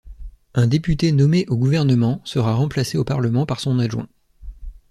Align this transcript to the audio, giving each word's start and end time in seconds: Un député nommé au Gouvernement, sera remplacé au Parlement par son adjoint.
Un 0.55 0.65
député 0.65 1.11
nommé 1.11 1.45
au 1.47 1.55
Gouvernement, 1.57 2.21
sera 2.25 2.55
remplacé 2.55 2.97
au 2.97 3.03
Parlement 3.03 3.45
par 3.45 3.59
son 3.59 3.77
adjoint. 3.77 4.09